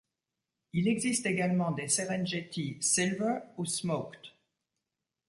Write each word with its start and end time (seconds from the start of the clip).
Il 0.73 0.87
existe 0.87 1.27
également 1.27 1.69
des 1.69 1.87
Serengeti 1.87 2.79
silver 2.81 3.37
ou 3.59 3.67
smoked. 3.67 4.19